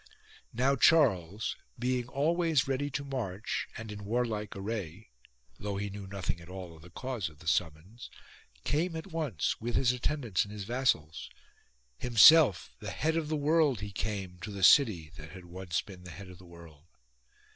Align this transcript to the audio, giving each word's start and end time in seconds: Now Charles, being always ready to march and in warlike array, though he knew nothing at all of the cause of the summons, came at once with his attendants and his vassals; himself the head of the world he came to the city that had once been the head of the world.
Now 0.51 0.75
Charles, 0.75 1.55
being 1.77 2.07
always 2.07 2.67
ready 2.67 2.89
to 2.89 3.03
march 3.03 3.67
and 3.77 3.91
in 3.91 4.03
warlike 4.03 4.55
array, 4.55 5.11
though 5.59 5.77
he 5.77 5.91
knew 5.91 6.07
nothing 6.07 6.41
at 6.41 6.49
all 6.49 6.75
of 6.75 6.81
the 6.81 6.89
cause 6.89 7.29
of 7.29 7.37
the 7.37 7.47
summons, 7.47 8.09
came 8.63 8.95
at 8.95 9.11
once 9.11 9.61
with 9.61 9.75
his 9.75 9.91
attendants 9.91 10.43
and 10.43 10.51
his 10.51 10.63
vassals; 10.63 11.29
himself 11.99 12.71
the 12.79 12.89
head 12.89 13.15
of 13.15 13.27
the 13.29 13.37
world 13.37 13.81
he 13.81 13.91
came 13.91 14.39
to 14.39 14.49
the 14.49 14.63
city 14.63 15.11
that 15.17 15.33
had 15.33 15.45
once 15.45 15.83
been 15.83 16.03
the 16.03 16.09
head 16.09 16.29
of 16.29 16.39
the 16.39 16.45
world. 16.49 16.87